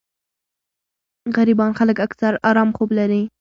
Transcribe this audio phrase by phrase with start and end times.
[1.37, 3.21] غريبان خلک اکثر ارام خوب لري